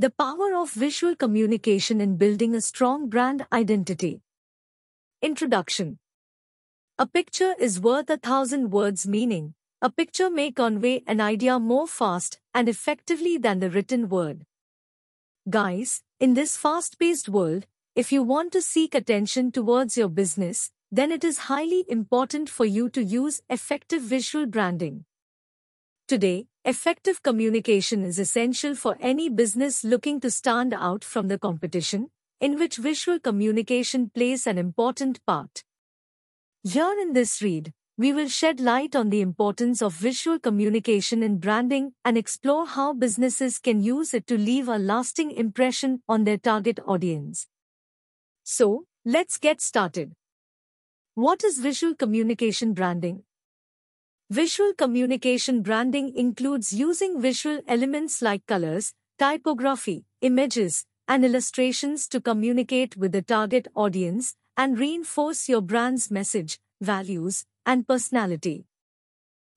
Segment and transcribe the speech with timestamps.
[0.00, 4.20] The power of visual communication in building a strong brand identity.
[5.22, 5.98] Introduction
[7.00, 11.88] A picture is worth a thousand words, meaning, a picture may convey an idea more
[11.88, 14.46] fast and effectively than the written word.
[15.50, 20.70] Guys, in this fast paced world, if you want to seek attention towards your business,
[20.92, 25.06] then it is highly important for you to use effective visual branding.
[26.08, 32.08] Today, effective communication is essential for any business looking to stand out from the competition,
[32.40, 35.64] in which visual communication plays an important part.
[36.64, 41.36] Here in this read, we will shed light on the importance of visual communication in
[41.36, 46.38] branding and explore how businesses can use it to leave a lasting impression on their
[46.38, 47.48] target audience.
[48.44, 50.14] So, let's get started.
[51.16, 53.24] What is visual communication branding?
[54.30, 62.94] Visual communication branding includes using visual elements like colors, typography, images, and illustrations to communicate
[62.94, 68.66] with the target audience and reinforce your brand's message, values, and personality.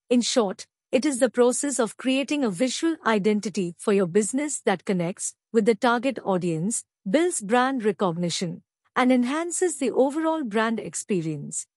[0.09, 4.85] In short, it is the process of creating a visual identity for your business that
[4.85, 8.63] connects with the target audience, builds brand recognition,
[8.95, 11.67] and enhances the overall brand experience.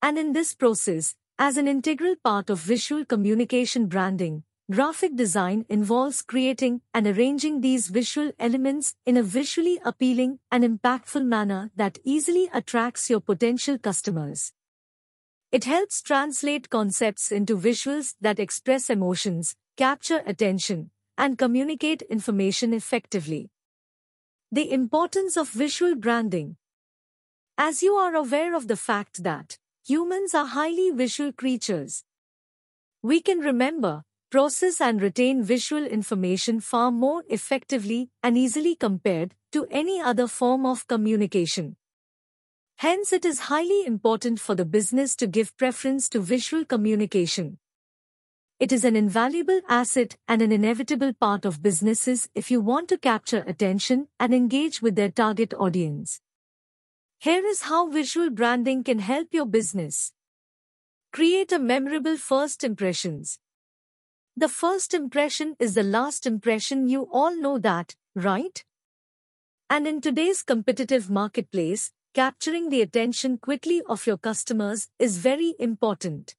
[0.00, 6.22] And in this process, as an integral part of visual communication branding, graphic design involves
[6.22, 12.48] creating and arranging these visual elements in a visually appealing and impactful manner that easily
[12.54, 14.54] attracts your potential customers.
[15.52, 23.50] It helps translate concepts into visuals that express emotions, capture attention, and communicate information effectively.
[24.50, 26.56] The importance of visual branding.
[27.58, 32.02] As you are aware of the fact that Humans are highly visual creatures.
[33.02, 39.64] We can remember, process and retain visual information far more effectively and easily compared to
[39.70, 41.76] any other form of communication.
[42.78, 47.58] Hence it is highly important for the business to give preference to visual communication.
[48.58, 52.98] It is an invaluable asset and an inevitable part of businesses if you want to
[52.98, 56.20] capture attention and engage with their target audience.
[57.26, 60.12] Here is how visual branding can help your business.
[61.12, 63.40] Create a memorable first impressions.
[64.36, 68.64] The first impression is the last impression you all know that, right?
[69.68, 76.36] And in today's competitive marketplace, capturing the attention quickly of your customers is very important.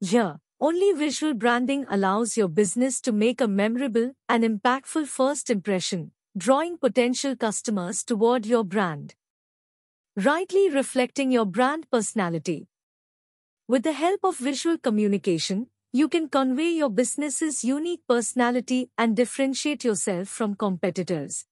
[0.00, 6.12] Here, only visual branding allows your business to make a memorable and impactful first impression,
[6.34, 9.16] drawing potential customers toward your brand
[10.16, 12.68] rightly reflecting your brand personality.
[13.66, 19.84] With the help of visual communication, you can convey your business's unique personality and differentiate
[19.84, 21.46] yourself from competitors.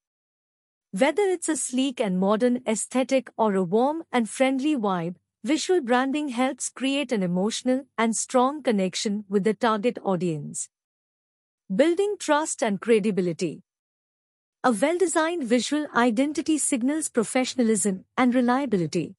[0.93, 6.29] Whether it's a sleek and modern aesthetic or a warm and friendly vibe, visual branding
[6.29, 10.69] helps create an emotional and strong connection with the target audience.
[11.75, 13.63] Building trust and credibility.
[14.63, 19.15] A well-designed visual identity signals professionalism and reliability.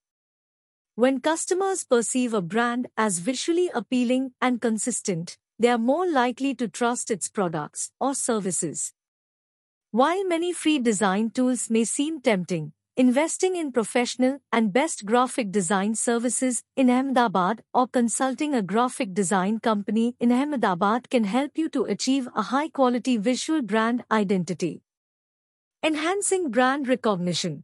[0.93, 6.67] When customers perceive a brand as visually appealing and consistent, they are more likely to
[6.67, 8.93] trust its products or services.
[9.89, 15.95] While many free design tools may seem tempting, investing in professional and best graphic design
[15.95, 21.85] services in Ahmedabad or consulting a graphic design company in Ahmedabad can help you to
[21.85, 24.83] achieve a high quality visual brand identity.
[25.83, 27.63] Enhancing brand recognition.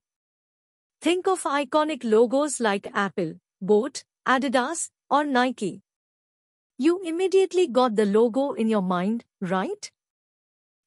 [1.02, 5.84] Think of iconic logos like Apple, Boat, Adidas, or Nike.
[6.80, 9.92] You immediately got the logo in your mind, right?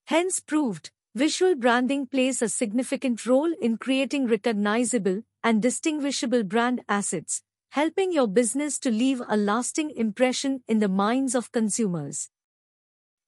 [0.07, 7.43] Hence proved, visual branding plays a significant role in creating recognizable and distinguishable brand assets,
[7.69, 12.29] helping your business to leave a lasting impression in the minds of consumers.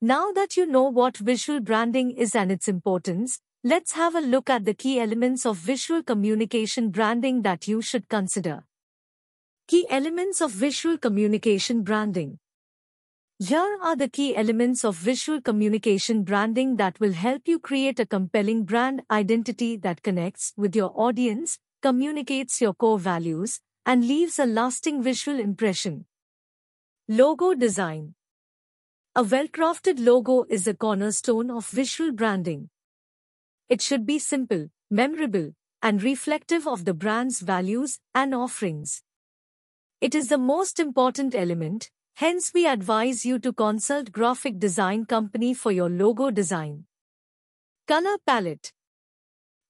[0.01, 4.51] Now that you know what visual branding is and its importance, Let's have a look
[4.51, 8.65] at the key elements of visual communication branding that you should consider.
[9.69, 12.41] Key elements of visual communication branding.
[13.39, 18.07] Here are the key elements of visual communication branding that will help you create a
[18.07, 24.47] compelling brand identity that connects with your audience, communicates your core values, and leaves a
[24.47, 26.07] lasting visual impression.
[27.07, 28.16] Logo design.
[29.15, 32.69] A well-crafted logo is a cornerstone of visual branding.
[33.72, 39.03] It should be simple, memorable, and reflective of the brand's values and offerings.
[40.03, 45.54] It is the most important element, hence we advise you to consult graphic design company
[45.54, 46.84] for your logo design.
[47.89, 48.74] Color palette.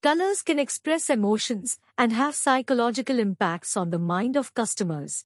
[0.03, 5.25] Colors can express emotions and have psychological impacts on the mind of customers.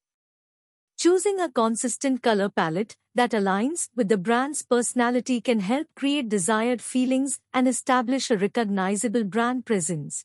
[1.06, 6.82] Choosing a consistent color palette that aligns with the brand's personality can help create desired
[6.82, 10.25] feelings and establish a recognizable brand presence.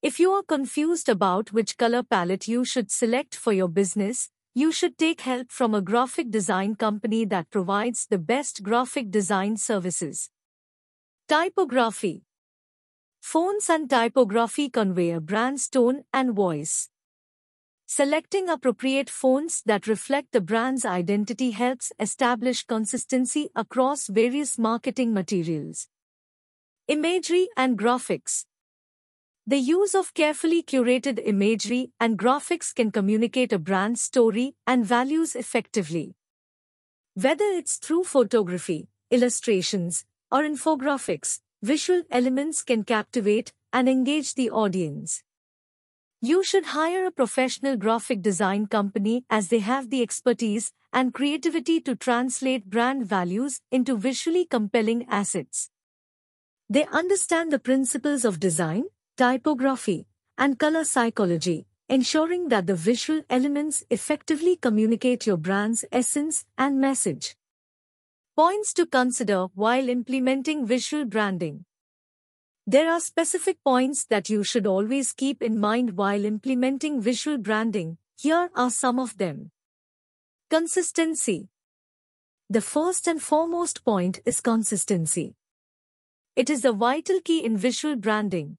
[0.00, 4.72] If you are confused about which color palette you should select for your business, you
[4.72, 10.30] should take help from a graphic design company that provides the best graphic design services.
[11.28, 12.24] Typography
[13.20, 16.88] Fonts and typography convey a brand's tone and voice.
[17.96, 25.86] Selecting appropriate fonts that reflect the brand's identity helps establish consistency across various marketing materials.
[26.88, 28.46] Imagery and graphics.
[29.46, 35.36] The use of carefully curated imagery and graphics can communicate a brand's story and values
[35.36, 36.16] effectively.
[37.14, 45.22] Whether it's through photography, illustrations, or infographics, visual elements can captivate and engage the audience.
[46.26, 51.82] You should hire a professional graphic design company as they have the expertise and creativity
[51.82, 55.68] to translate brand values into visually compelling assets.
[56.70, 58.84] They understand the principles of design,
[59.18, 60.06] typography,
[60.38, 67.36] and color psychology, ensuring that the visual elements effectively communicate your brand's essence and message.
[68.34, 71.66] Points to consider while implementing visual branding.
[72.66, 77.98] There are specific points that you should always keep in mind while implementing visual branding.
[78.16, 79.50] Here are some of them.
[80.48, 81.50] Consistency.
[82.48, 85.34] The first and foremost point is consistency.
[86.36, 88.56] It is a vital key in visual branding.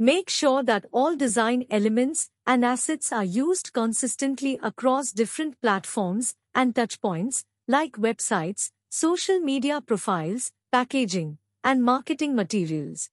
[0.00, 6.74] Make sure that all design elements and assets are used consistently across different platforms and
[6.74, 13.10] touchpoints, like websites, social media profiles, packaging, and marketing materials.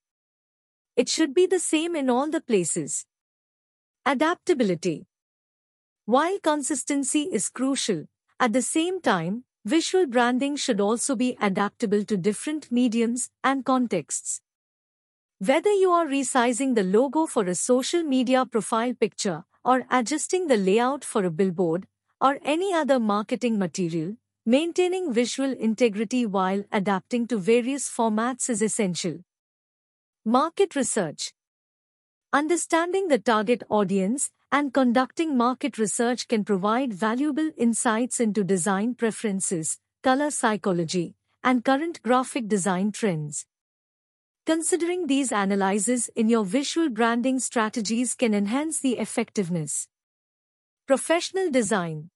[0.95, 3.07] It should be the same in all the places.
[4.05, 5.07] Adaptability.
[6.05, 8.05] While consistency is crucial,
[8.39, 14.41] at the same time, visual branding should also be adaptable to different mediums and contexts.
[15.39, 20.57] Whether you are resizing the logo for a social media profile picture or adjusting the
[20.57, 21.87] layout for a billboard
[22.21, 29.19] or any other marketing material, Maintaining visual integrity while adapting to various formats is essential.
[30.25, 31.31] Market research.
[32.33, 39.77] Understanding the target audience and conducting market research can provide valuable insights into design preferences,
[40.03, 43.45] color psychology, and current graphic design trends.
[44.45, 49.87] Considering these analyses in your visual branding strategies can enhance the effectiveness.
[50.85, 52.09] Professional design.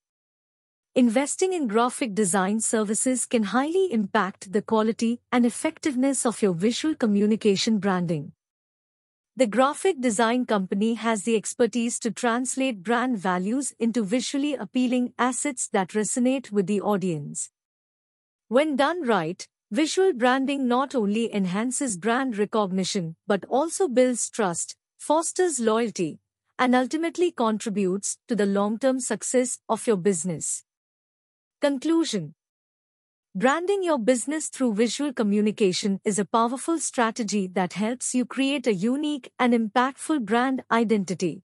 [0.97, 6.95] Investing in graphic design services can highly impact the quality and effectiveness of your visual
[6.95, 8.31] communication branding.
[9.35, 15.67] The graphic design company has the expertise to translate brand values into visually appealing assets
[15.67, 17.51] that resonate with the audience.
[18.47, 25.59] When done right, visual branding not only enhances brand recognition but also builds trust, fosters
[25.59, 26.21] loyalty,
[26.57, 30.63] and ultimately contributes to the long-term success of your business.
[31.59, 32.35] Conclusion
[33.33, 38.75] Branding your business through visual communication is a powerful strategy that helps you create a
[38.75, 41.41] unique and impactful brand identity.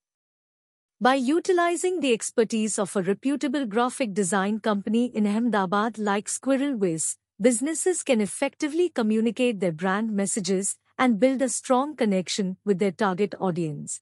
[1.02, 8.04] By utilizing the expertise of a reputable graphic design company in Ahmedabad like Squirrelwiz, businesses
[8.04, 14.00] can effectively communicate their brand messages and build a strong connection with their target audience.